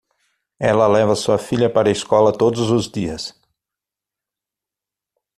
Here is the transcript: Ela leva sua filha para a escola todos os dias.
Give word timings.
Ela 0.57 0.87
leva 0.87 1.13
sua 1.15 1.37
filha 1.37 1.69
para 1.71 1.87
a 1.87 1.91
escola 1.91 2.35
todos 2.35 2.71
os 2.71 2.89
dias. 2.91 3.39